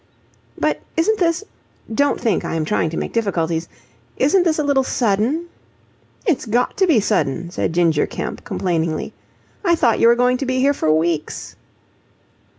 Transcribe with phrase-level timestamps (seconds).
[0.57, 1.43] "But isn't this
[1.93, 3.67] don't think I am trying to make difficulties
[4.17, 5.45] isn't this a little sudden?"
[6.25, 9.13] "It's got to be sudden," said Ginger Kemp, complainingly.
[9.63, 11.55] "I thought you were going to be here for weeks."